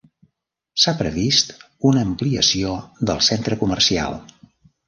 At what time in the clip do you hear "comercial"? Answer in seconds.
3.65-4.21